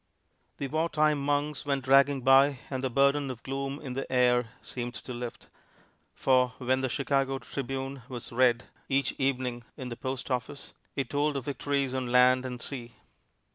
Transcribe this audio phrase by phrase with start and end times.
[0.57, 4.49] The war time months went dragging by, and the burden of gloom in the air
[4.63, 5.47] seemed to lift;
[6.15, 11.37] for when the Chicago "Tribune" was read each evening in the post office it told
[11.37, 12.95] of victories on land and sea.